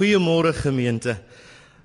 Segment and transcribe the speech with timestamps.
[0.00, 1.20] Goeiemôre gemeente.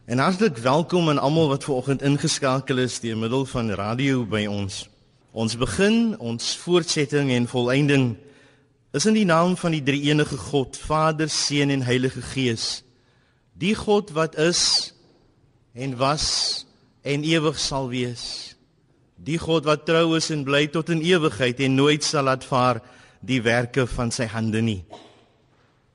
[0.05, 4.45] En hartlik welkom aan almal wat ver oggend ingeskakel is deur middel van radio by
[4.47, 4.85] ons.
[5.31, 8.05] Ons begin ons voortsetting en volëinding
[8.95, 12.85] is in die naam van die Drie-enige God, Vader, Seun en Heilige Gees.
[13.51, 14.93] Die God wat is
[15.73, 16.63] en was
[17.03, 18.55] en ewig sal wees.
[19.19, 22.79] Die God wat trou is en bly tot in ewigheid en nooit sal laat vaar
[23.19, 24.85] die werke van sy hande nie.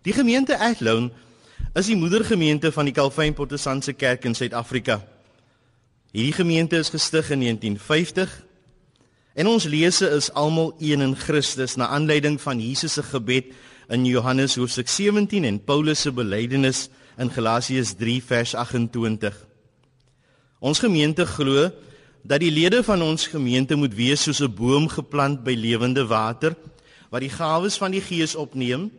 [0.04, 1.29] Die gemeente Athlone
[1.74, 5.00] is die moedergemeente van die Calvin Protestantse Kerk in Suid-Afrika.
[6.10, 8.30] Hierdie gemeente is gestig in 1950
[9.34, 13.52] en ons lese is almal een in Christus na aanleiding van Jesus se gebed
[13.88, 19.36] in Johannes hoofstuk 17 en Paulus se belydenis in Galasiërs 3 vers 28.
[20.58, 21.70] Ons gemeente glo
[22.22, 26.56] dat die lede van ons gemeente moet wees soos 'n boom geplant by lewende water
[27.10, 28.90] wat die gawes van die Gees opneem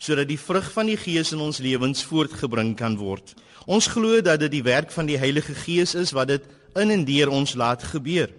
[0.00, 3.34] sodat die vrug van die Gees in ons lewens voortgebring kan word.
[3.68, 6.46] Ons glo dat dit die werk van die Heilige Gees is wat dit
[6.80, 8.30] in en deur ons laat gebeur.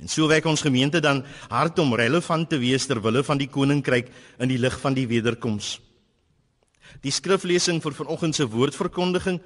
[0.00, 1.20] En so werk ons gemeente dan
[1.52, 4.08] hard om relevant te wees ter wille van die koninkryk
[4.40, 5.76] in die lig van die wederkoms.
[7.04, 9.42] Die skriflesing vir vanoggend se woordverkondiging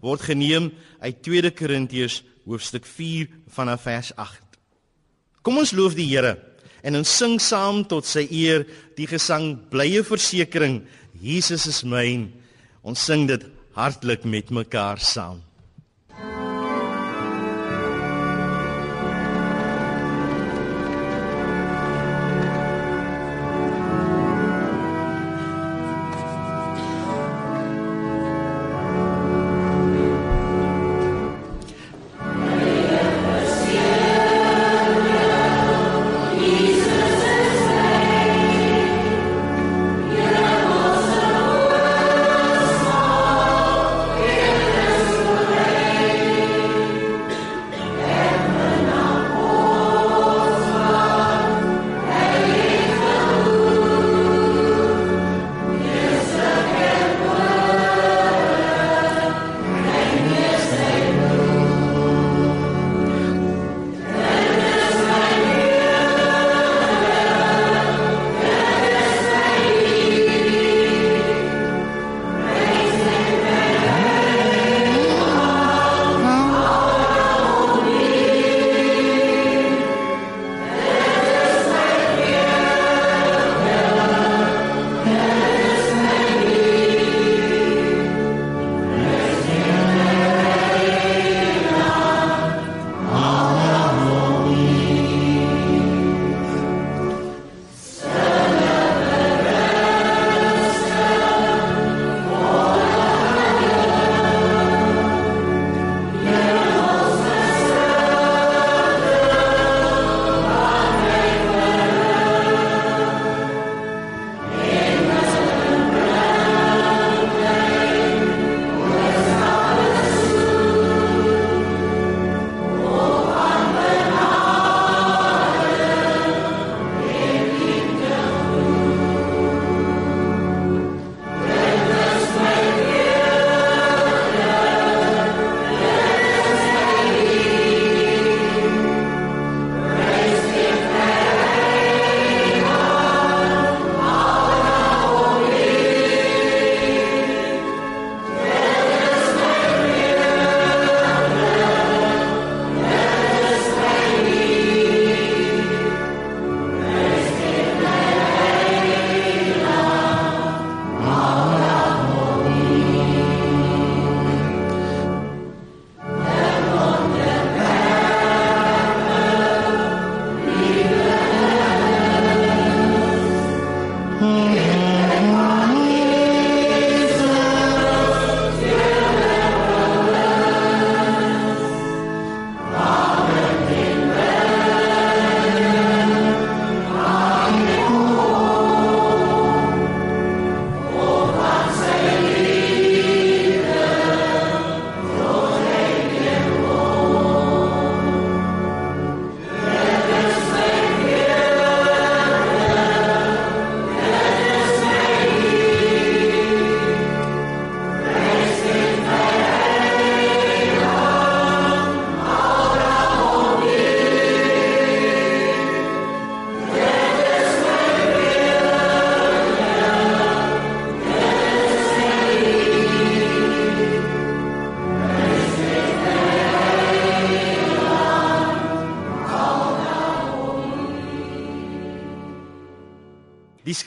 [0.00, 0.72] word geneem
[1.04, 4.40] uit 2 Korintiërs hoofstuk 4 vanaf vers 8.
[5.44, 6.38] Kom ons loof die Here
[6.82, 10.82] en ons sing saam tot sy eer die gesang blye versekering
[11.18, 12.28] Jesus is myn.
[12.86, 13.42] Ons sing dit
[13.74, 15.42] hartlik met mekaar saam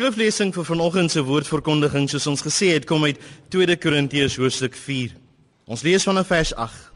[0.01, 3.19] skriflesing vir vanoggend se woordverkondiging, soos ons gesê het, kom uit
[3.53, 5.11] 2 Korintiërs hoofstuk 4.
[5.69, 6.87] Ons lees vanaf vers 8.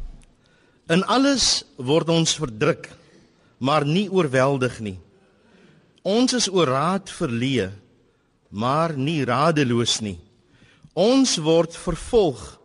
[0.90, 2.90] In alles word ons verdruk,
[3.62, 4.96] maar nie oorweldig nie.
[6.02, 7.70] Ons is oor raad verleë,
[8.50, 10.18] maar nie radeloos nie.
[10.98, 12.56] Ons word vervolg,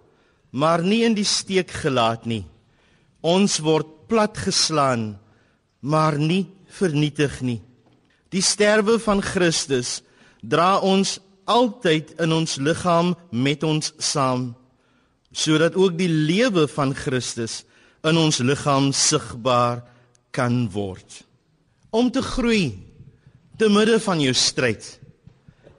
[0.56, 2.46] maar nie in die steek gelaat nie.
[3.20, 5.18] Ons word platgeslaan,
[5.84, 6.46] maar nie
[6.80, 7.60] vernietig nie.
[8.32, 9.98] Die sterwe van Christus
[10.42, 11.18] dra ons
[11.50, 14.50] altyd in ons liggaam met ons saam,
[15.32, 17.62] sodat ook die lewe van Christus
[18.06, 19.82] in ons liggaam sigbaar
[20.34, 21.22] kan word.
[21.90, 22.72] Om te groei
[23.58, 24.86] te midde van jou stryd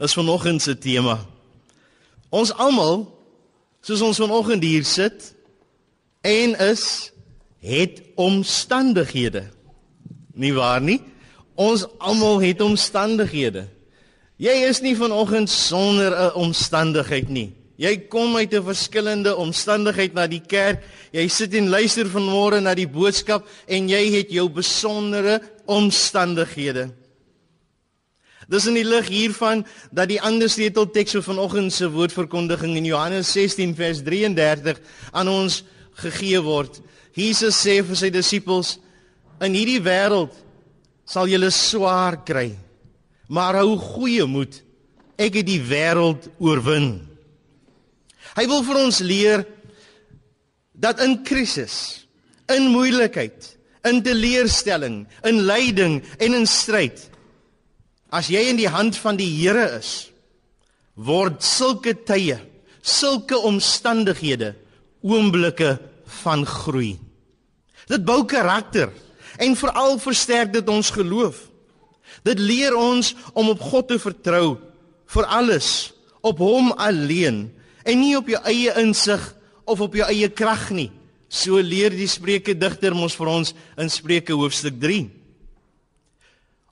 [0.01, 1.19] is vanoggend se tema.
[2.29, 3.05] Ons almal
[3.81, 5.31] soos ons vanoggend hier sit
[6.21, 7.11] en is
[7.61, 9.47] het omstandighede.
[10.33, 10.99] Nie waar nie?
[11.55, 13.67] Ons almal het omstandighede.
[14.41, 17.53] Jy is nie vanoggend sonder 'n omstandigheid nie.
[17.77, 20.83] Jy kom uit 'n verskillende omstandigheid na die kerk.
[21.11, 26.91] Jy sit en luister vanmôre na die boodskap en jy het jou besondere omstandighede.
[28.49, 33.31] Dis in die lig hiervan dat die ander sleutelteks vir vanoggend se woordverkondiging in Johannes
[33.31, 34.79] 16 vers 33
[35.11, 35.63] aan ons
[35.93, 36.81] gegee word.
[37.13, 38.79] Jesus sê vir sy disippels:
[39.39, 40.33] "In hierdie wêreld
[41.05, 42.57] sal julle swaar kry,
[43.31, 44.59] maar hou goeie moed.
[45.15, 47.07] Ek het die wêreld oorwin."
[48.35, 49.45] Hy wil vir ons leer
[50.71, 52.07] dat in krisis,
[52.51, 53.57] in moeilikheid,
[53.87, 57.11] in teleurstelling, in lyding en in stryd
[58.11, 60.11] as jy in die hand van die Here is,
[60.99, 62.37] word sulke tye,
[62.83, 64.51] sulke omstandighede
[65.01, 65.77] oomblikke
[66.21, 66.97] van groei.
[67.87, 68.91] Dit bou karakter
[69.41, 71.39] en veral versterk dit ons geloof.
[72.27, 74.57] Dit leer ons om op God te vertrou
[75.11, 75.91] vir alles,
[76.21, 77.47] op hom alleen
[77.81, 79.23] en nie op jou eie insig
[79.65, 80.91] of op jou eie krag nie.
[81.31, 85.05] So leer die Spreuke digter mos vir ons in Spreuke hoofstuk 3.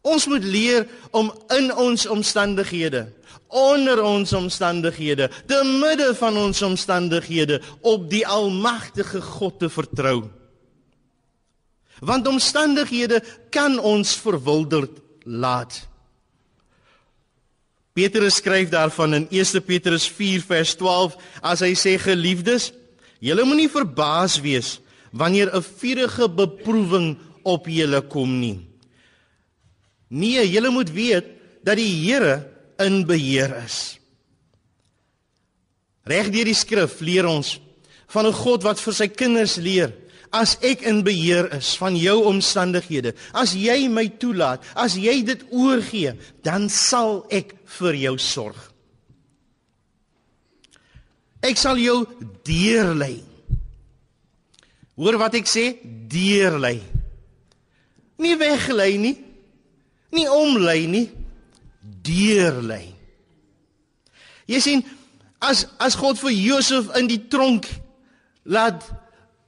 [0.06, 0.86] Ons moet leer
[1.16, 3.08] om in ons omstandighede,
[3.50, 10.30] onder ons omstandighede, te midde van ons omstandighede op die almagtige God te vertrou.
[12.00, 13.20] Want omstandighede
[13.52, 15.86] kan ons verwilderd laat.
[17.94, 22.72] Petrus skryf daarvan in 1 Petrus 4 vers 12 as hy sê geliefdes,
[23.22, 24.80] julle moenie verbaas wees
[25.12, 28.60] wanneer 'n vuurige beproewing op julle kom nie.
[30.10, 31.26] Nee, julle moet weet
[31.64, 34.00] dat die Here in beheer is.
[36.04, 37.60] Reg deur die skrif leer ons
[38.08, 39.94] van 'n God wat vir sy kinders leer
[40.36, 45.46] as ek in beheer is van jou omstandighede, as jy my toelaat, as jy dit
[45.50, 46.14] oorgee,
[46.46, 48.60] dan sal ek vir jou sorg.
[51.46, 52.04] Ek sal jou
[52.46, 53.22] deurlei.
[55.00, 55.72] Hoor wat ek sê,
[56.12, 56.78] deurlei.
[58.20, 59.16] Nie weglei nie.
[60.12, 61.06] Nie omlei nie.
[62.04, 62.90] Deurlei.
[64.50, 64.82] Jy sien,
[65.40, 67.70] as as God vir Josef in die tronk
[68.50, 68.84] laat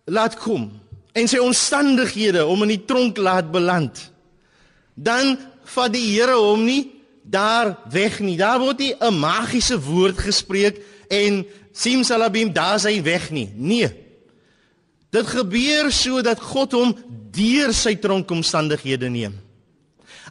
[0.06, 0.70] laat kom
[1.12, 4.12] en sy omstandighede om in die tronk laat beland,
[4.96, 5.36] dan
[5.74, 6.92] vat die Here hom nie
[7.24, 8.38] daar weg nie.
[8.38, 13.50] Daar word nie 'n magiese woord gespreek en simsalabim daar sy weg nie.
[13.56, 13.90] Nee.
[15.12, 16.96] Dit gebeur sodat God hom
[17.32, 19.40] deur sy tronkomstandighede neem.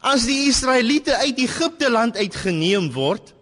[0.01, 3.35] As die Israeliete uit Egipte land uitgeneem word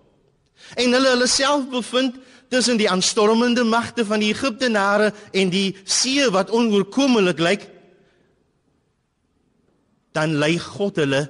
[0.75, 2.19] en hulle hulle self bevind
[2.49, 7.69] tussen die aanstormende magte van die Egiptenare en die see wat onoorkomlik lyk,
[10.17, 11.27] dan lei God hulle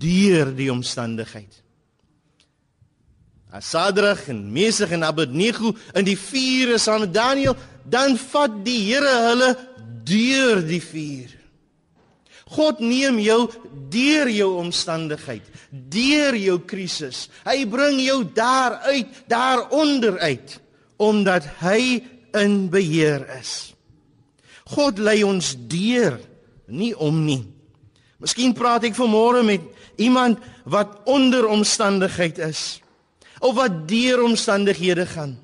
[0.00, 1.60] deur die omstandigheid.
[3.50, 7.56] As Sadrag en Mesach en Abednego in die vuur is saam met Daniël,
[7.90, 9.50] dan vat die Here hulle
[10.06, 11.39] deur die vuur.
[12.50, 13.44] God neem jou
[13.92, 17.28] deur jou omstandigheid, deur jou krisis.
[17.46, 20.56] Hy bring jou daar uit, daaronder uit,
[20.98, 22.00] omdat hy
[22.38, 23.72] in beheer is.
[24.74, 26.18] God lei ons deur,
[26.70, 27.42] nie om nie.
[28.20, 29.64] Miskien praat ek vanmôre met
[30.00, 32.80] iemand wat onder omstandigheid is
[33.40, 35.38] of wat deur omstandighede gaan.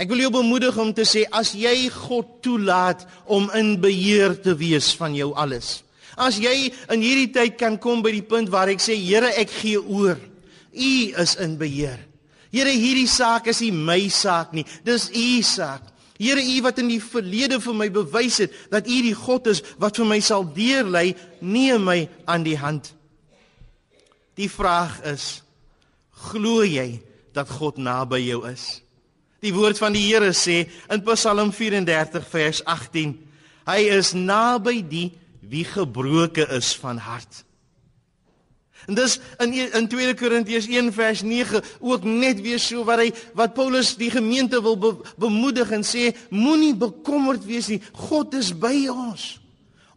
[0.00, 4.54] Ek wil jou bemoedig om te sê as jy God toelaat om in beheer te
[4.56, 5.80] wees van jou alles.
[6.20, 9.52] As jy in hierdie tyd kan kom by die punt waar ek sê Here, ek
[9.62, 10.18] gee oor.
[10.70, 11.98] U is in beheer.
[12.52, 14.66] Here, hierdie saak is nie my saak nie.
[14.84, 15.86] Dis u saak.
[16.20, 19.62] Here, u wat in die verlede vir my bewys het dat u die God is
[19.80, 22.92] wat vir my sal deurlei, neem my aan die hand.
[24.36, 25.40] Die vraag is:
[26.28, 27.00] Glo jy
[27.32, 28.82] dat God naby jou is?
[29.40, 33.16] Die woord van die Here sê in Psalm 34 vers 18:
[33.70, 35.08] Hy is naby die
[35.50, 37.44] wie gebroken is van hart.
[38.86, 43.10] En dis in in 2 Korintiërs 1 vers 9 ook net weer so wat hy
[43.34, 47.82] wat Paulus die gemeente wil be, bemoedig en sê moenie bekommerd wees nie.
[47.92, 49.39] God is by ons.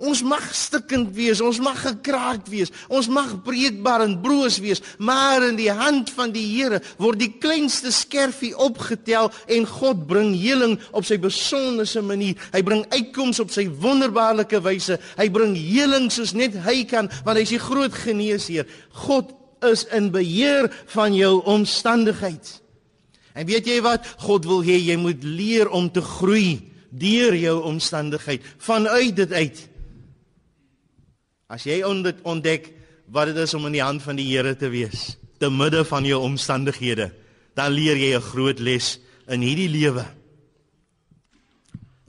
[0.04, 5.46] Ons mag stikkend wees, ons mag gekraak wees, ons mag breekbaar en broos wees, maar
[5.48, 10.76] in die hand van die Here word die kleinste skerfie opgetel en God bring heling
[10.92, 12.36] op sy besonderse manier.
[12.52, 15.00] Hy bring uitkoms op sy wonderbaarlike wyse.
[15.16, 18.68] Hy bring heling soos net hy kan, want hy is die groot geneesheer.
[19.06, 19.32] God
[19.64, 22.60] is in beheer van jou omstandighede.
[23.34, 24.06] En weet jy wat?
[24.28, 26.60] God wil hê jy moet leer om te groei
[26.94, 29.70] deur jou omstandigheid vanuit dit uit.
[31.54, 32.72] As jy ontdek
[33.14, 36.06] wat dit is om in die hand van die Here te wees, te midde van
[36.08, 37.12] jou omstandighede,
[37.54, 40.06] dan leer jy 'n groot les in hierdie lewe.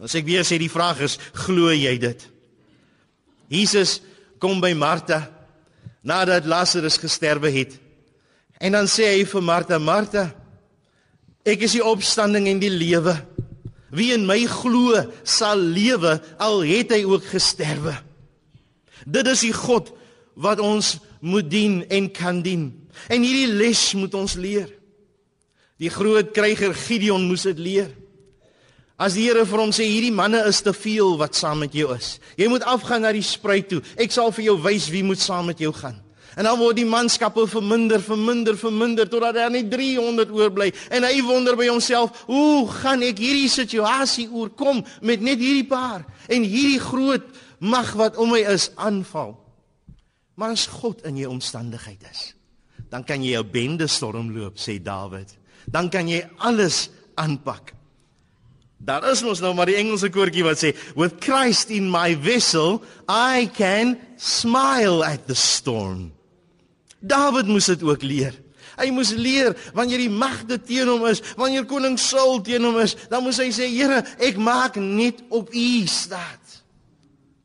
[0.01, 2.21] As ek weer sê die vraag is, glo jy dit?
[3.49, 4.01] Jesus
[4.39, 5.31] kom by Martha
[6.03, 7.79] nadat Lazarus gesterwe het.
[8.61, 10.35] En dan sê hy vir Martha, Martha,
[11.45, 13.15] ek is die opstanding en die lewe.
[13.91, 17.95] Wie in my glo, sal lewe al het hy ook gesterwe.
[19.05, 19.93] Dit is die God
[20.35, 22.71] wat ons moet dien en kan dien.
[23.09, 24.71] En hierdie les moet ons leer.
[25.83, 27.91] Die groot kryger Gideon moes dit leer.
[28.95, 31.89] As die Here vir hom sê hierdie manne is te veel wat saam met jou
[31.97, 32.19] is.
[32.39, 33.83] Jy moet afgaan na die spruit toe.
[33.99, 35.99] Ek sal vir jou wys wie moet saam met jou gaan.
[36.35, 40.71] En dan word die manskappe verminder, verminder, verminder totdat daar net 300 oorbly.
[40.91, 46.05] En hy wonder by homself, "Hoe gaan ek hierdie situasie oorkom met net hierdie paar
[46.29, 47.23] en hierdie groot
[47.65, 49.35] mag wat om my is aanval.
[50.37, 52.35] Maar as God in jou omstandigheid is,
[52.91, 55.31] dan kan jy jou bende storm loop, sê Dawid.
[55.71, 57.73] Dan kan jy alles aanpak.
[58.85, 62.83] Daar is mos nou maar die Engelse koortjie wat sê, "With Christ in my vessel,
[63.09, 66.13] I can smile at the storm."
[67.01, 68.35] Dawid moes dit ook leer.
[68.77, 72.97] Hy moes leer wanneer die magte teen hom is, wanneer koning Saul teen hom is,
[73.09, 76.44] dan moes hy sê, "Here, ek maak net op U staat."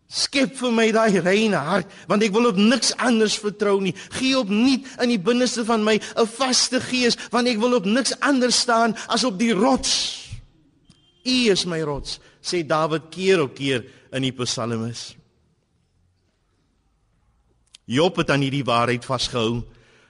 [0.10, 3.94] Skep vir my daai reine hart, want ek wil op niks anders vertrou nie.
[4.18, 7.86] Gee op nuut in die binneste van my 'n vaste gees, want ek wil op
[7.86, 10.26] niks anders staan as op die rots.
[11.26, 15.16] U is my rots, sê Dawid keer op keer in die psalmes.
[17.86, 19.64] Job het aan hierdie waarheid vasgehou.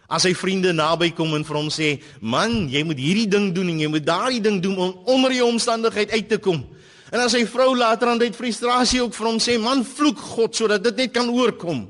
[0.09, 3.69] As sy vriende naby kom en vir hom sê, "Man, jy moet hierdie ding doen
[3.69, 6.65] en jy moet daardie ding doen om onder jou omstandigheid uit te kom."
[7.09, 10.57] En as sy vrou later aan dit frustrasie ook vir hom sê, man vloek God
[10.57, 11.87] sodat dit net kan oorkom.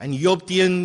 [0.00, 0.76] En Job teen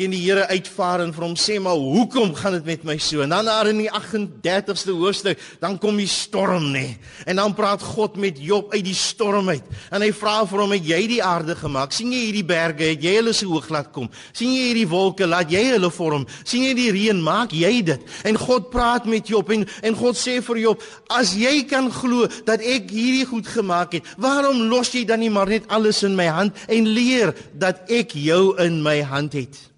[0.00, 3.20] teen die Here uitvaar en vir hom sê maar hoekom gaan dit met my so?
[3.20, 6.94] En dan daar in die 38ste hoofstuk, dan kom die storm nê.
[7.28, 9.66] En dan praat God met Job uit die storm uit.
[9.92, 11.92] En hy vra vir hom, "Het jy die aarde gemaak?
[11.92, 12.84] sien jy hierdie berge?
[12.84, 14.08] Het jy hulle so hoog laat kom?
[14.32, 15.26] sien jy hierdie wolke?
[15.26, 16.26] Laat jy hulle vorm?
[16.44, 17.22] sien jy die reën?
[17.22, 21.34] Maak jy dit?" En God praat met Job en en God sê vir Job, "As
[21.34, 25.48] jy kan glo dat ek hierdie goed gemaak het, waarom los jy dan nie maar
[25.48, 29.70] net alles in my hand en leer dat ek jou in my hand het?"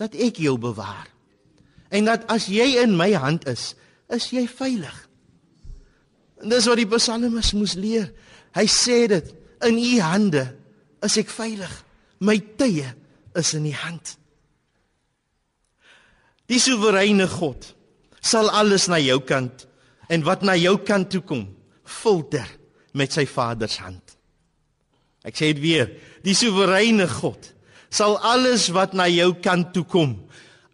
[0.00, 1.08] Dat ek jou bewaar.
[1.92, 3.74] En dat as jy in my hand is,
[4.08, 4.96] is jy veilig.
[6.40, 8.08] En dis wat die psalmis moes leer.
[8.56, 9.26] Hy sê dit,
[9.66, 10.46] in u hande
[11.04, 11.72] is ek veilig.
[12.24, 12.88] My tye
[13.36, 14.16] is in u hand.
[16.50, 17.68] Die soewereine God
[18.20, 19.66] sal alles na jou kant
[20.10, 21.44] en wat na jou kant toe kom,
[21.86, 22.48] filter
[22.98, 24.16] met sy Vader se hand.
[25.22, 25.92] Ek sê dit weer,
[26.24, 27.52] die soewereine God
[27.90, 30.14] sal alles wat na jou kant toe kom,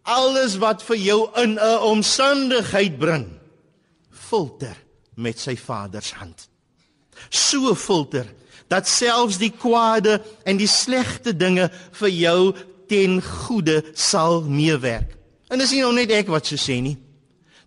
[0.07, 3.27] alles wat vir jou in 'n omstandigheid bring,
[4.11, 4.75] filter
[5.15, 6.47] met sy Vader se hand.
[7.29, 8.25] So filter
[8.67, 12.53] dat selfs die kwade en die slegte dinge vir jou
[12.87, 15.15] ten goeie sal meewerk.
[15.49, 16.97] En dis nie nou net ek wat so sê nie.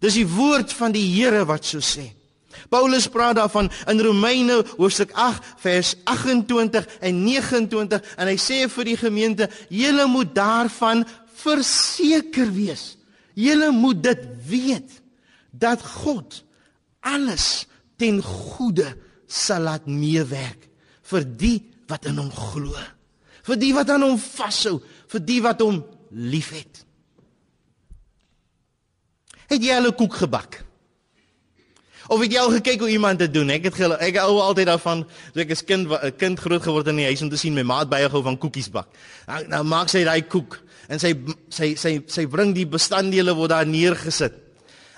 [0.01, 2.11] Dis die woord van die Here wat so sê.
[2.71, 8.87] Paulus praat daarvan in Romeine hoofstuk 8 vers 28 en 29 en hy sê vir
[8.87, 11.03] die gemeente: "Julle moet daarvan
[11.43, 12.95] verseker wees.
[13.35, 15.03] Julle moet dit weet
[15.51, 16.45] dat God
[17.01, 17.67] alles
[17.99, 18.95] ten goeie
[19.27, 20.69] sal laat meewerk
[21.11, 21.59] vir die
[21.91, 22.79] wat in hom glo,
[23.43, 24.79] vir die wat aan hom vashou,
[25.11, 26.87] vir die wat hom liefhet."
[29.51, 30.70] Het jy al 'n koek gebak?
[32.11, 33.53] Of het jy al gekyk hoe iemand dit doen?
[33.55, 36.89] Ek het gel, ek hou altyd daarvan, so ek is kind 'n kind groot geword
[36.89, 38.89] in die huis om te sien my maat baie gou van koekies bak.
[39.29, 41.15] Nou, nou maak sy daai koek en sy
[41.49, 44.33] sy sy sy bring die bestanddele word daar neergesit.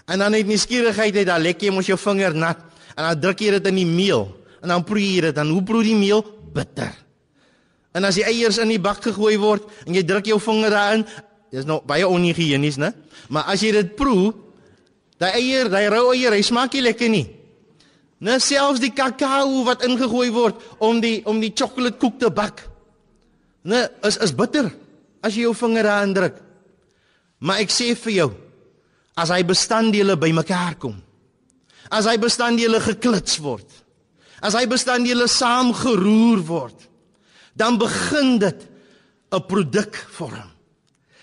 [0.09, 2.59] En dan het nuuskierigheid het daar lek jy mos jou vinger nat
[2.97, 5.63] en dan druk jy dit in die meel en dan proe jy dit dan hoe
[5.63, 6.97] proe die meel bitter.
[7.93, 11.05] En as die eiers in die bak gegooi word en jy druk jou vinger daarin,
[11.53, 12.95] dis nou baie onhygiënies, né?
[13.29, 14.33] Maar as jy dit proe,
[15.23, 17.27] daai eier, daai rou eier, hy smaak nie lekker nie.
[18.23, 22.63] Nou selfs die kakao wat ingegooi word om die om die sjokoladekoek te bak.
[23.67, 24.71] Nee, is is bitter
[25.23, 26.39] as jy jou vinger daarin druk.
[27.43, 28.29] Maar ek sê vir jou,
[29.19, 30.95] as hy bestanddele bymekaar kom,
[31.91, 33.67] as hy bestanddele geklits word,
[34.43, 36.87] as hy bestanddele saamgeroer word,
[37.59, 38.69] dan begin dit
[39.33, 40.52] 'n produk vorm.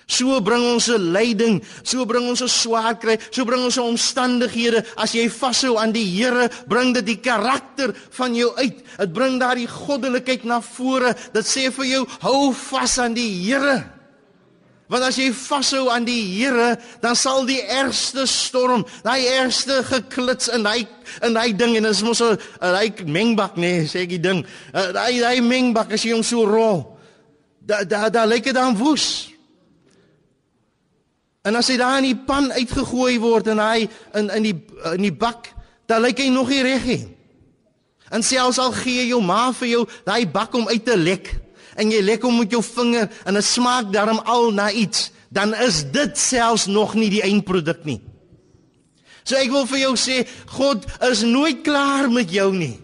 [0.09, 3.93] So bring ons 'n lyding, so bring ons 'n swaar kry, so bring ons 'n
[3.93, 4.83] omstandighede.
[4.97, 8.81] As jy vashou aan die Here, bring dit die karakter van jou uit.
[8.97, 11.13] Dit bring daardie goddelikheid na vore.
[11.31, 13.85] Dit sê vir jou, hou vas aan die Here.
[14.89, 20.49] Want as jy vashou aan die Here, dan sal die ergste storm, daai ergste geklits
[20.49, 20.87] in hy
[21.21, 24.17] in hy ding en dit is mos 'n hy mengbak nê, nee, sê ek die
[24.17, 24.45] ding.
[24.73, 26.97] Daai daai mengbak as jy hom so rol.
[27.61, 29.28] Da da da lyk dit dan woes.
[31.47, 33.87] En as hy daar in die pan uitgegooi word en hy
[34.19, 34.55] in in die
[34.95, 35.51] in die bak,
[35.87, 37.03] dan lyk hy nog nie reg nie.
[38.11, 41.31] En selfs al gee jou ma vir jou daai bak om uit te lek
[41.79, 45.53] en jy lek hom met jou vinger en dit smaak darm al na iets, dan
[45.63, 48.01] is dit selfs nog nie die eindproduk nie.
[49.23, 50.23] So ek wil vir jou sê,
[50.57, 52.75] God is nooit klaar met jou nie.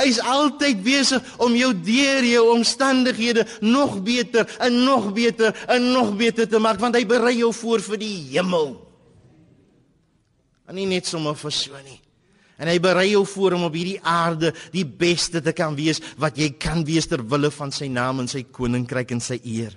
[0.00, 6.14] Hy's altyd besig om jou deur jou omstandighede nog beter en nog beter en nog
[6.16, 8.78] beter te maak want hy berei jou voor vir die hemel.
[10.70, 11.98] En nie net sommer vir so nie.
[12.60, 16.36] En hy berei jou voor om op hierdie aarde die beste te kan wees wat
[16.38, 19.72] jy kan wees ter wille van sy naam en sy koninkryk en sy eer.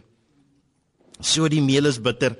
[1.24, 2.36] So die meel is bitter.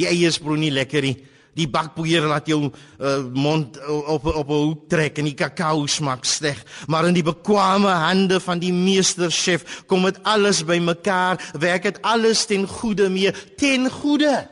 [0.00, 1.16] Die eiers proe nie lekker nie.
[1.54, 6.24] Die bakpoeier laat jou uh, mond op op 'n hoek trek en die kakao smaak
[6.24, 12.02] sleg, maar in die bekwame hande van die meesterchef kom dit alles bymekaar, werk dit
[12.02, 14.48] alles ten goeie mee, ten goeie.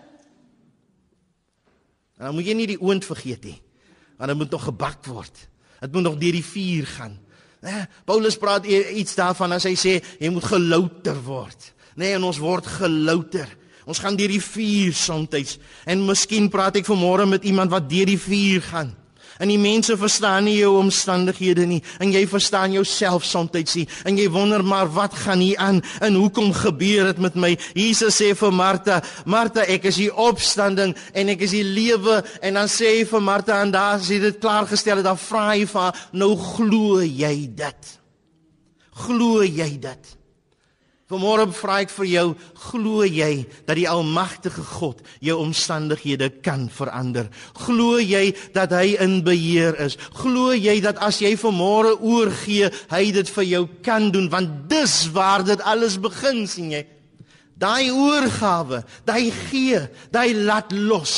[2.21, 3.57] En dan moet jy nie die oond vergeet nie.
[4.21, 5.49] Want dit moet nog gebak word.
[5.81, 7.19] Dit moet nog deur die vuur gaan.
[7.61, 11.73] Eh, Paulus praat e-, iets daarvan as hy sê jy moet gelouter word.
[11.97, 13.49] Nee, en ons word gelouter.
[13.91, 15.57] Ons gaan deur die vuur soms
[15.91, 18.93] en miskien praat ek vanmôre met iemand wat deur die vuur gaan.
[19.41, 24.19] En die mense verstaan nie jou omstandighede nie en jy verstaan jouself soms nie en
[24.21, 27.51] jy wonder maar wat gaan hier aan en hoekom gebeur dit met my?
[27.75, 32.61] Jesus sê vir Martha, Martha, ek is die opstanding en ek is die lewe en
[32.61, 35.65] dan sê hy vir Martha en daar as hy dit klaargestel het, dan vra hy
[35.65, 37.93] vir haar, nou glo jy dit?
[39.09, 40.20] Glo jy dit?
[41.11, 42.27] Vanmôre vra ek vir jou,
[42.71, 47.27] glo jy dat die almagtige God jou omstandighede kan verander?
[47.67, 49.97] Glo jy dat hy in beheer is?
[50.21, 54.95] Glo jy dat as jy vanmôre oorgee, hy dit vir jou kan doen want dis
[55.11, 56.85] waar dit alles begin, sien jy?
[57.59, 59.83] Daai oorgawe, daai gee,
[60.15, 61.17] daai laat los.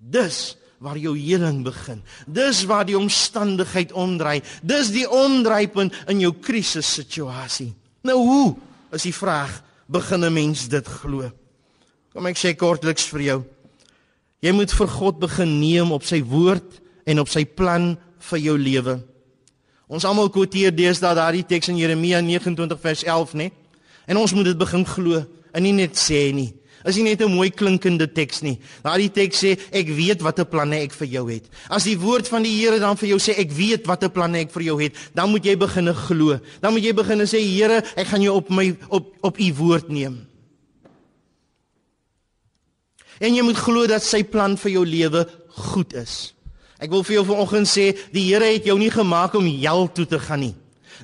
[0.00, 2.00] Dis waar jou heling begin.
[2.24, 4.40] Dis waar die omstandigheid omdraai.
[4.64, 7.74] Dis die omdraaipunt in jou krisissituasie.
[8.06, 8.56] Nou hoe
[8.94, 11.30] is die vraag begin 'n mens dit glo?
[12.12, 13.44] Kom ek sê kortliks vir jou.
[14.40, 18.58] Jy moet vir God begin neem op sy woord en op sy plan vir jou
[18.58, 19.02] lewe.
[19.88, 23.50] Ons almal quoteer deesdae daardie teks in Jeremia 29 vers 11, né?
[24.06, 26.54] En ons moet dit begin glo en nie net sê nie.
[26.88, 28.58] Is nie net 'n mooi klinkende teks nie.
[28.82, 31.44] Daardie teks sê ek weet watter planne ek vir jou het.
[31.68, 34.50] As die woord van die Here dan vir jou sê ek weet watter planne ek
[34.50, 36.40] vir jou het, dan moet jy begine glo.
[36.60, 39.88] Dan moet jy begine sê Here, ek gaan jou op my op op u woord
[39.88, 40.26] neem.
[43.20, 46.34] En jy moet glo dat sy plan vir jou lewe goed is.
[46.78, 50.06] Ek wil vir jou vanoggend sê, die Here het jou nie gemaak om hel toe
[50.06, 50.54] te gaan nie.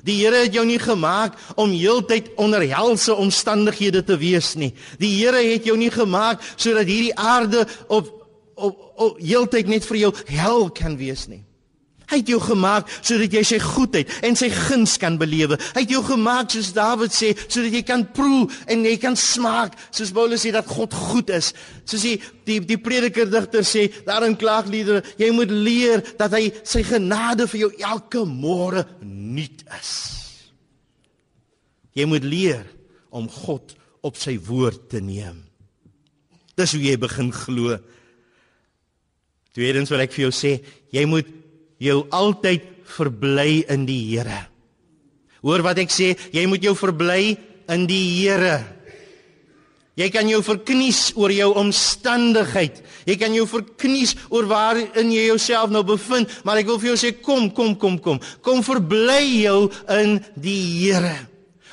[0.03, 4.73] Die Here het jou nie gemaak om heeltyd onder helse omstandighede te wees nie.
[4.99, 8.11] Die Here het jou nie gemaak sodat hierdie aarde op
[8.55, 11.43] op, op heeltyd net vir jou hel kan wees nie.
[12.11, 15.57] Hy het jou gemaak sodat jy sy goedheid en sy guns kan belewe.
[15.73, 19.77] Hy het jou gemaak soos Dawid sê, sodat jy kan proe en jy kan smaak,
[19.95, 21.53] soos Paulus sê dat God goed is.
[21.89, 26.83] Soos die die, die prediker digter sê, daarin klaagliedere, jy moet leer dat hy sy
[26.85, 29.93] genade vir jou elke môre nuut is.
[31.95, 32.65] Jy moet leer
[33.15, 33.73] om God
[34.05, 35.39] op sy woord te neem.
[36.55, 37.79] Dis hoe jy begin glo.
[39.55, 40.57] Tweedens wil ek vir jou sê,
[40.93, 41.31] jy moet
[41.81, 44.45] jou altyd verbly in die Here.
[45.45, 47.35] Hoor wat ek sê, jy moet jou verbly
[47.71, 48.63] in die Here.
[49.95, 52.81] Jy kan jou verknies oor jou omstandigheid.
[53.07, 56.97] Jy kan jou verknies oor waarin jy jouself nou bevind, maar ek wil vir jou
[56.99, 58.19] sê kom, kom, kom, kom.
[58.43, 61.15] Kom verbly jou in die Here.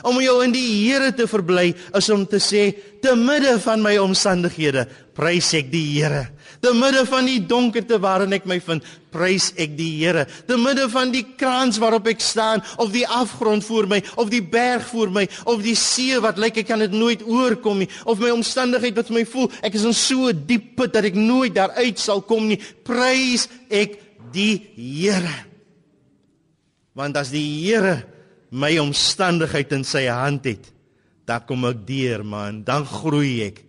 [0.07, 2.69] Om jou in die Here te verbly is om te sê
[3.03, 4.87] te midde van my omstandighede,
[5.19, 6.29] prys ek die Here.
[6.63, 10.29] Te midde van die donkerte waarin ek my vind, prys ek die Here.
[10.47, 14.45] Te midde van die kraans waarop ek staan, of die afgrond voor my, of die
[14.47, 18.23] berg voor my, of die see wat lyk ek kan dit nooit oorkom nie, of
[18.23, 21.51] my omstandigheid wat my voel ek is in so 'n diep put dat ek nooit
[21.55, 23.99] daaruit sal kom nie, prys ek
[24.31, 25.35] die Here.
[26.95, 28.07] Want as die Here
[28.51, 30.71] my omstandigheid in sy hand het,
[31.27, 33.65] dan kom ek deur, man, dan groei ek.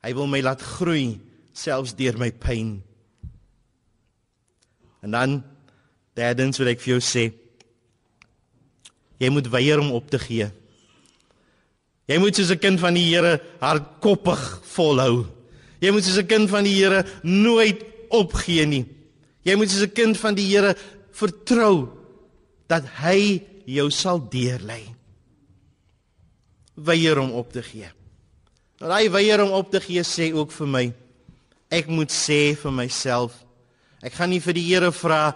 [0.00, 1.27] Hy wil my laat groei
[1.58, 2.78] selfs deur my pyn.
[5.02, 5.42] En dan
[6.18, 7.28] derdens wil ek vir jou sê
[9.18, 10.46] jy moet weier om op te gee.
[12.08, 15.26] Jy moet soos 'n kind van die Here hardkoppig volhou.
[15.80, 18.86] Jy moet soos 'n kind van die Here nooit opgee nie.
[19.44, 20.76] Jy moet soos 'n kind van die Here
[21.10, 21.90] vertrou
[22.68, 24.94] dat hy jou sal deurlei.
[26.74, 27.90] Weier om op te gee.
[28.78, 30.94] Daai weier om op te gee sê ook vir my
[31.70, 33.44] ek moet sê vir myself
[34.02, 35.34] ek gaan nie vir die Here vra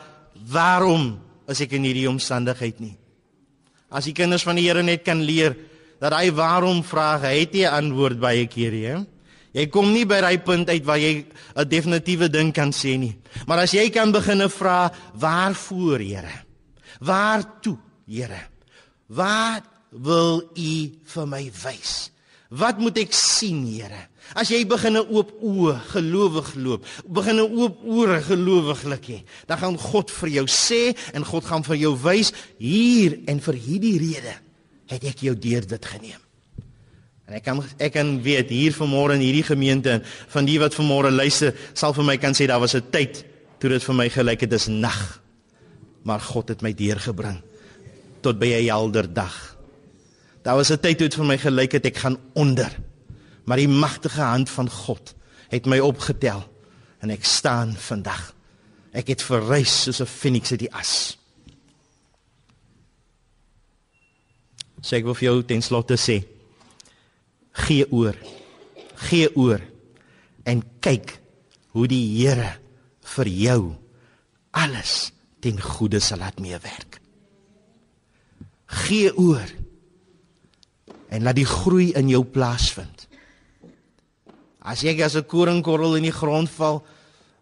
[0.53, 1.17] waarom
[1.51, 2.95] as ek in hierdie omstandigheid nie?
[3.93, 5.57] As die kinders van die Here net kan leer
[6.03, 8.95] dat hy waarom vra het jy antwoord baie keer hè.
[9.53, 13.17] Jy kom nie by daai punt uit waar jy 'n definitiewe ding kan sê nie.
[13.47, 16.47] Maar as jy kan beginne vra waarvoor Here?
[17.01, 18.49] Waartoe Here?
[19.09, 22.11] Wat wil u vir my wys?
[22.49, 27.53] Wat moet ek sien Here As jy begin 'n oop oë gelowig loop, begin 'n
[27.53, 31.97] oop ore gelowiglik hê, dan gaan God vir jou sê en God gaan vir jou
[31.97, 34.35] wys hier en vir hierdie rede
[34.89, 36.21] het ek jou deur dit geneem.
[37.29, 41.11] En ek kan ek kan weet hier vanmôre in hierdie gemeente van die wat vanmôre
[41.11, 43.25] luister, sal vir my kan sê daar was 'n tyd
[43.59, 45.21] toe dit vir my gelyk het dis nag.
[46.05, 47.43] Maar God het my deurgebring
[48.23, 49.57] tot by 'n helder dag.
[50.43, 52.73] Daar was 'n tyd toe dit vir my gelyk het ek gaan onder
[53.45, 55.15] maar die magtige hand van God
[55.53, 56.45] het my opgetel
[57.03, 58.31] en ek staan vandag.
[58.93, 61.19] Ek het verrys soos 'n feniks uit die as.
[64.83, 66.25] Sê ek wil vir jou ten slotte sê:
[67.53, 68.17] Gee oor.
[69.09, 69.61] Gee oor
[70.45, 71.21] en kyk
[71.75, 72.59] hoe die Here
[73.17, 73.77] vir jou
[74.51, 77.01] alles ten goeie sal laat meewerk.
[78.67, 79.49] Gee oor
[81.13, 83.02] en laat die groei in jou plaasvind.
[84.63, 86.85] As jy as 'n koringkorrel in die grond val,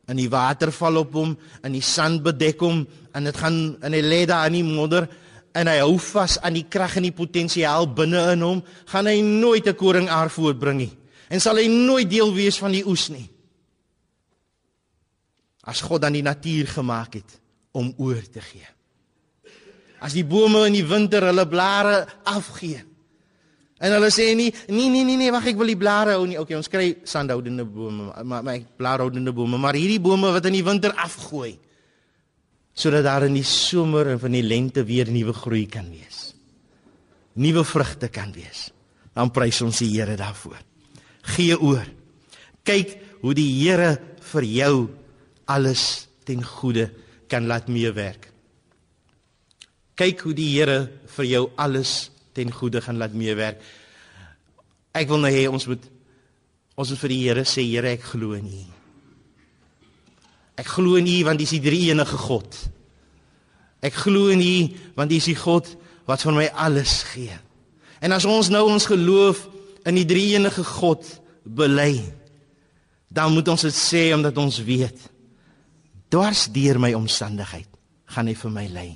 [0.09, 3.93] in die water val op hom, in die sand bedek hom en dit gaan in
[3.93, 5.09] hy lê daar in die modder
[5.55, 9.21] en hy hou vas aan die krag en die potensiaal binne in hom, gaan hy
[9.21, 10.97] nooit 'n koringaar voortbring nie
[11.31, 13.29] en sal hy nooit deel wees van die oes nie.
[15.63, 17.41] As God dan die natuur gemaak het
[17.73, 18.67] om oor te gee.
[20.01, 22.90] As die bome in die winter hulle blare afgee
[23.81, 26.37] En hulle sê nie nee nee nee nee wag ek wil die blare hou nie.
[26.41, 30.67] Okay, ons kry sandhoudende bome, maar my blaarhoudende bome, maar hierdie bome wat in die
[30.67, 31.57] winter afgooi
[32.81, 36.31] sodat daar in die somer en van die lente weer nuwe groei kan wees.
[37.37, 38.71] Nuwe vrugte kan wees.
[39.13, 40.61] Dan prys ons die Here daarvoor.
[41.35, 41.85] Gee oor.
[42.65, 43.97] Kyk hoe die Here
[44.31, 44.75] vir jou
[45.51, 46.89] alles ten goeie
[47.29, 48.31] kan laat meewerk.
[49.99, 52.11] Kyk hoe die Here vir jou alles
[52.41, 53.61] ten goeie gaan laat meewerk.
[54.97, 55.89] Ek wil nou hê ons moet
[56.81, 58.63] ons moet vir die Here sê Here ek glo in U.
[60.61, 62.57] Ek glo in U want U is die drie enige God.
[63.85, 64.57] Ek glo in U
[64.97, 65.69] want U is die God
[66.09, 67.37] wat vir my alles gee.
[68.01, 69.45] En as ons nou ons geloof
[69.89, 71.05] in die drie enige God
[71.45, 72.01] bely,
[73.13, 75.09] dan moet ons dit sê omdat ons weet
[76.11, 77.69] dwars deur my omstandigheid
[78.11, 78.89] gaan hy vir my lei.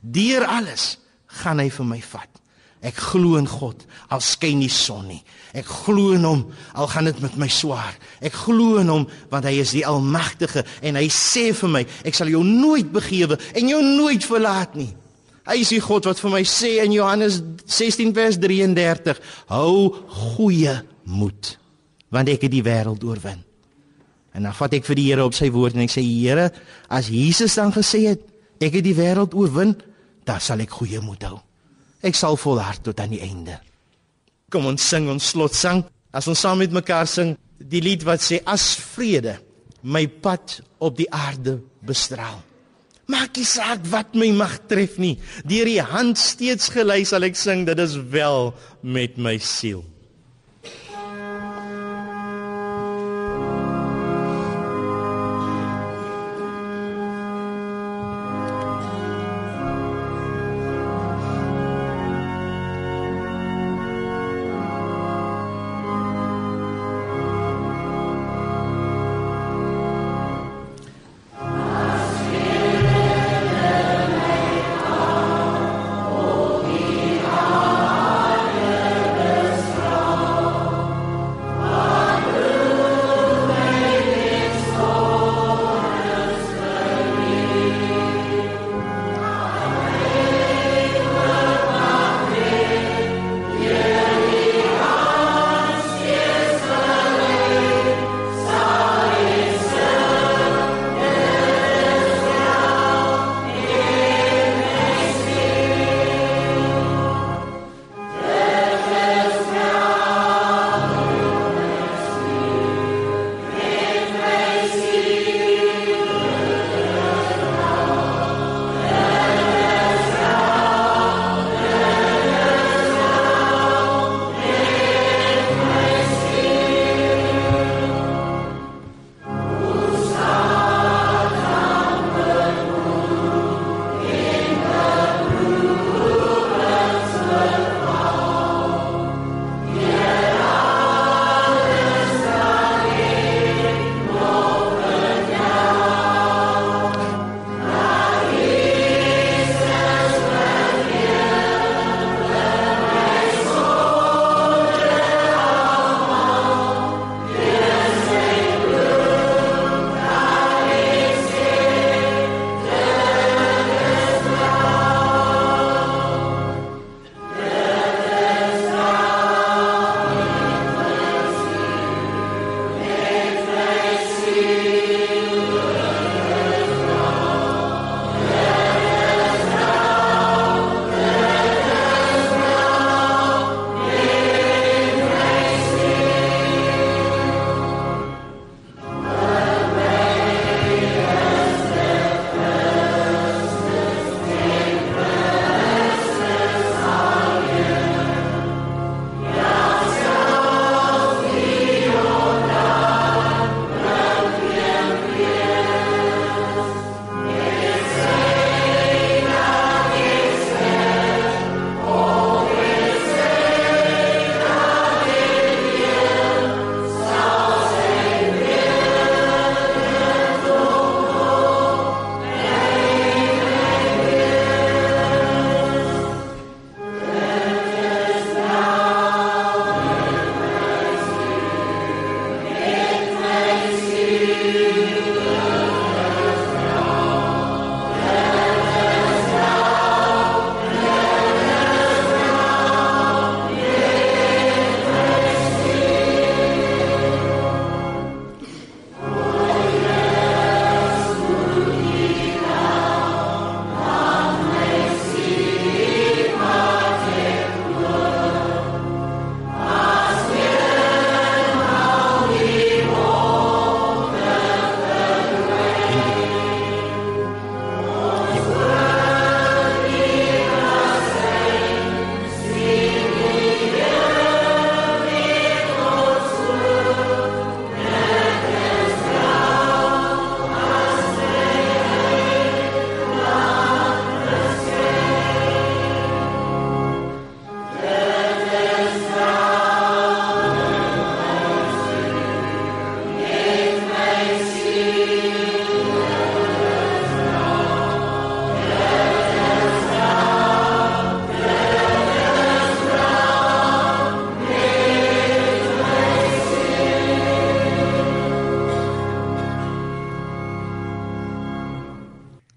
[0.00, 0.98] Deur alles
[1.40, 2.40] gaan hy vir my vat.
[2.80, 5.20] Ek glo in God al skyn die son nie.
[5.52, 7.92] Ek glo in hom al gaan dit met my swaar.
[8.24, 12.16] Ek glo in hom want hy is die almagtige en hy sê vir my ek
[12.16, 14.88] sal jou nooit begewe en jou nooit verlaat nie.
[15.50, 19.20] Hy is die God wat vir my sê in Johannes 16 vers 33:
[19.52, 19.92] Hou
[20.36, 21.56] goeie moed
[22.10, 23.44] want ek het die wêreld oorwin.
[24.34, 26.48] En dan vat ek vir die Here op sy woord en ek sê Here,
[26.88, 28.24] as Jesus dan gesê het
[28.62, 29.76] ek het die wêreld oorwin,
[30.26, 31.38] dan sal ek goeie moed hou.
[32.00, 33.58] Ek sal volhard tot aan die einde.
[34.50, 35.84] Kom ons sing ons slotsang.
[36.10, 39.36] As ons saam met mekaar sing die lied wat sê as vrede
[39.82, 42.40] my pad op die aarde bestraal.
[43.10, 45.16] Maak nie saak wat my mag tref nie.
[45.44, 49.82] Deur die hand steeds gelei sal ek sing dit is wel met my siel.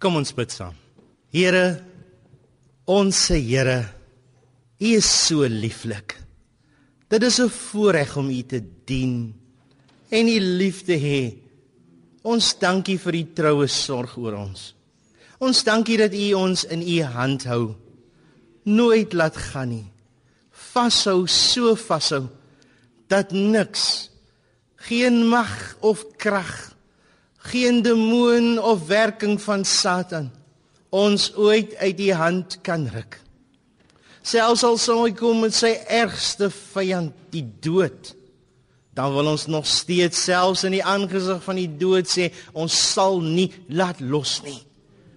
[0.04, 0.74] Kom ons bid saam.
[1.32, 1.80] Here,
[2.92, 3.78] ons se Here,
[4.84, 6.18] U is so lieflik.
[7.08, 9.34] Dit is 'n voorreg om U te dien
[10.12, 11.38] en U lief te hê.
[12.24, 14.76] Ons dankie vir U troue sorg oor ons.
[15.40, 17.76] Ons dankie dat U ons in U hand hou.
[18.66, 19.92] Nooit laat gaan nie.
[20.52, 22.28] Vashou, so vashou
[23.08, 24.10] dat niks
[24.76, 26.73] geen mag of krag
[27.50, 30.32] geen demoon of werking van Satan
[30.94, 33.18] ons ooit uit die hand kan ruk.
[34.24, 38.14] Selfs al sou hy kom met sy ergste vyand, die dood,
[38.94, 43.20] dan wil ons nog steeds selfs in die aangesig van die dood sê, ons sal
[43.26, 44.60] nie laat los nie.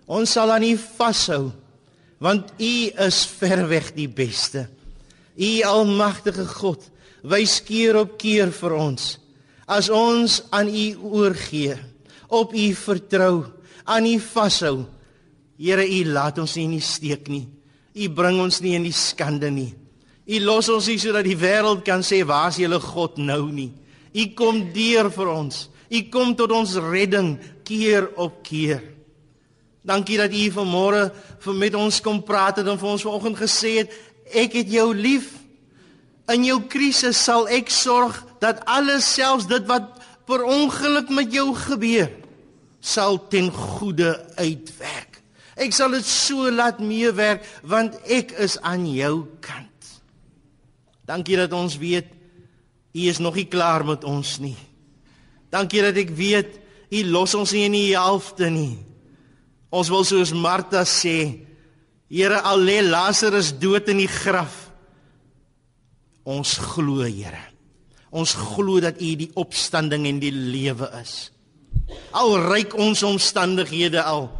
[0.08, 1.52] Ons sal aan U vashou,
[2.24, 4.64] want U is verweg die beste.
[5.36, 6.80] U almagtige God,
[7.22, 9.16] wys keer op keer vir ons
[9.66, 10.86] as ons aan U
[11.18, 11.74] oorgee
[12.28, 13.46] op U vertrou,
[13.84, 14.84] aan U vashou.
[15.56, 17.46] Here, U laat ons nie in die steek nie.
[17.96, 19.72] U bring ons nie in die skande nie.
[20.26, 23.70] U los ons nie sodat die wêreld kan sê waar is julle God nou nie.
[24.16, 25.66] U kom deur vir ons.
[25.86, 27.36] U kom tot ons redding
[27.66, 28.82] keer op keer.
[29.86, 31.06] Dankie dat U vanmôre
[31.44, 33.94] vir met ons kom praat het en vir ons vanoggend gesê het
[34.34, 35.30] ek het jou lief.
[36.32, 39.95] In jou krisis sal ek sorg dat alles selfs dit wat
[40.26, 42.10] per ongeluk met jou gebeur
[42.80, 45.20] sal ten goeie uitwerk.
[45.56, 49.72] Ek sal dit so laat meewerk want ek is aan jou kant.
[51.06, 52.12] Dankie dat ons weet
[52.96, 54.56] U is nog nie klaar met ons nie.
[55.52, 56.54] Dankie dat ek weet
[56.96, 58.78] U los ons nie in die helfte nie.
[59.74, 61.42] Ons wil soos Martha sê,
[62.06, 64.68] Here, al lê Lazarus dood in die graf.
[66.22, 67.55] Ons glo, Here.
[68.16, 71.30] Ons glo dat U die opstanding en die lewe is.
[72.16, 74.30] Al ryk ons omstandighede al,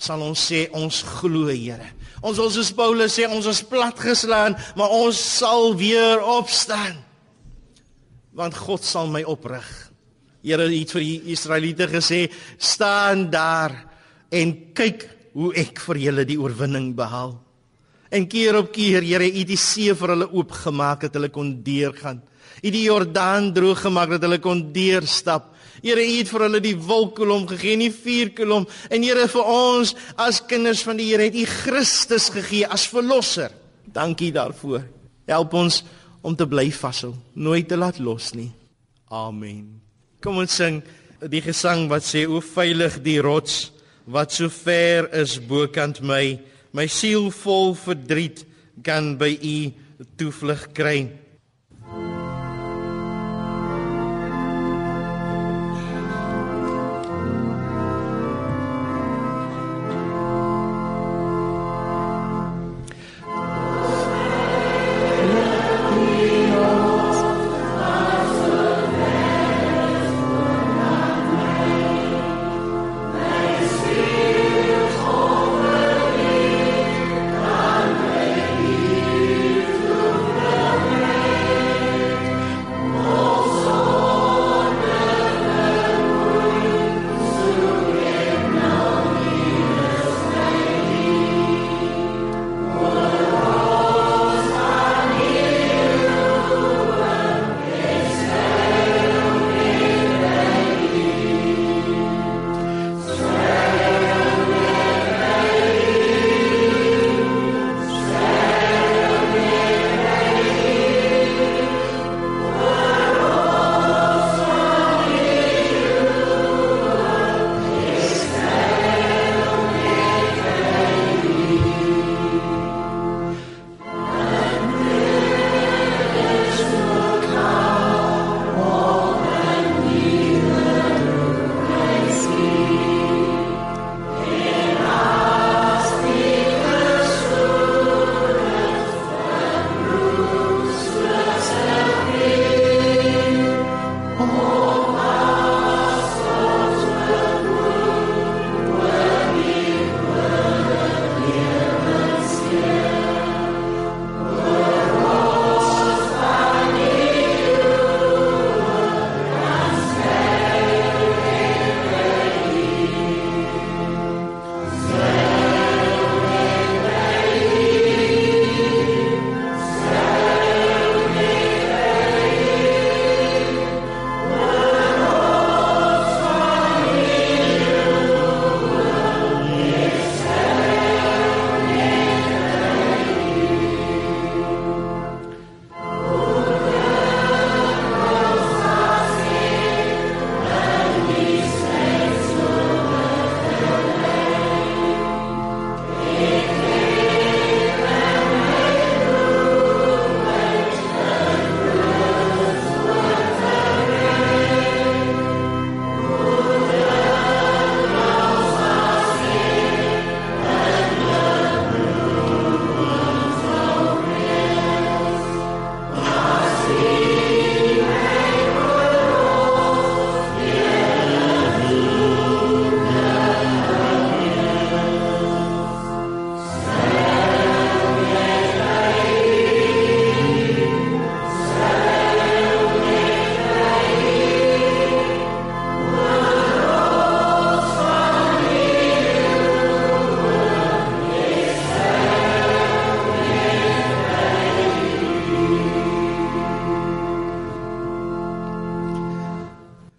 [0.00, 1.92] sal ons sê ons glo, Here.
[2.24, 6.96] Ons wil soos Paulus sê ons is platgeslaan, maar ons sal weer opstaan.
[8.36, 9.66] Want God sal my oprig.
[10.46, 12.26] Here het vir die Israeliete gesê,
[12.58, 13.74] staan daar
[14.30, 17.34] en kyk hoe ek vir julle die oorwinning behaal.
[18.10, 21.50] En keer op keer, Here, U het die see vir hulle oopgemaak dat hulle kon
[21.66, 22.22] deurgaan.
[22.62, 25.52] U die Jordaan droog gemaak dat hulle kon deurstap.
[25.82, 28.66] Here, U het vir hulle die wolkkolom gegee, nie vuurkolom.
[28.90, 33.52] En Here, vir ons as kinders van die Here het U Christus gegee as verlosser.
[33.86, 34.84] Dankie daarvoor.
[35.28, 35.82] Help ons
[36.26, 38.50] om te bly vashou, nooit te laat los nie.
[39.14, 39.78] Amen.
[40.22, 40.80] Kom ons sing
[41.30, 43.70] die gesang wat sê o veilig die rots
[44.10, 46.36] wat so ver is bokant my,
[46.74, 48.44] my siel vol verdriet
[48.86, 49.56] kan by U
[50.18, 51.06] toevlug kry.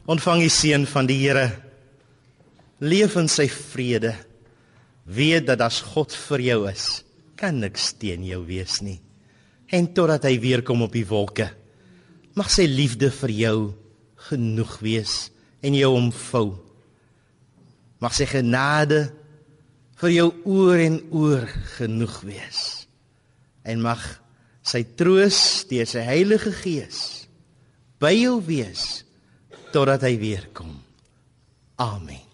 [0.07, 1.49] Ontvang die seën van die Here.
[2.79, 4.13] Leef in sy vrede.
[5.03, 6.85] Weet dat as God vir jou is,
[7.35, 9.01] kan niks teen jou wees nie.
[9.67, 11.49] En totdat hy weer kom op die wolke,
[12.39, 13.57] mag sy liefde vir jou
[14.29, 15.15] genoeg wees
[15.59, 16.45] en jou omvou.
[17.99, 19.09] Mag sy genade
[19.99, 21.43] vir jou oor en oor
[21.75, 22.61] genoeg wees.
[23.67, 24.05] En mag
[24.63, 27.01] sy troos deur sy Heilige Gees
[27.99, 29.03] by jou wees
[29.77, 30.73] totdat hy weer kom.
[31.75, 32.07] Amen.
[32.07, 32.26] Thank you.